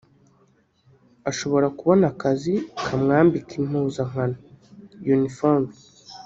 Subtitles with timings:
[1.29, 2.53] ashobora kubona akazi
[2.85, 4.35] kamwambika impuzankano
[5.15, 5.71] (uniforme)